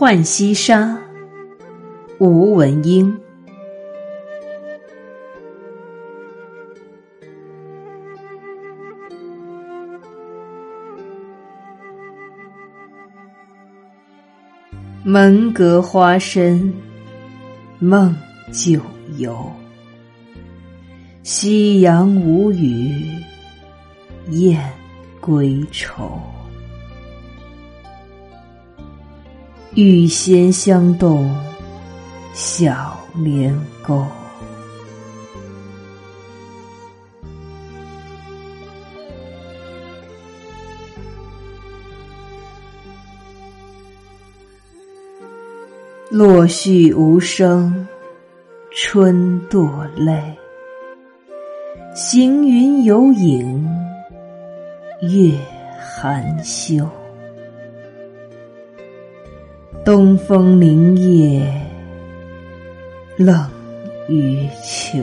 [0.00, 0.98] 浣溪沙，
[2.18, 3.14] 吴文英。
[15.04, 16.72] 门阁花深，
[17.78, 18.16] 梦
[18.50, 18.80] 旧
[19.18, 19.52] 游。
[21.22, 23.04] 夕阳无语，
[24.30, 24.58] 雁
[25.20, 26.18] 归愁。
[29.74, 31.32] 玉仙香动
[32.34, 33.56] 小莲
[33.86, 34.04] 沟。
[46.10, 47.86] 落絮无声，
[48.72, 50.20] 春堕泪。
[51.94, 53.64] 行云有影，
[55.02, 55.32] 月
[55.78, 56.84] 含羞。
[59.90, 61.44] 东风凌夜，
[63.16, 63.50] 冷
[64.08, 65.00] 于秋。